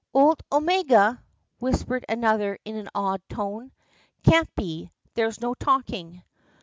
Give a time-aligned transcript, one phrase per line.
[0.15, 1.21] "Old Omega!"
[1.59, 3.71] whispered another in an awed tone.
[4.23, 6.23] "Can't be; there's no talking."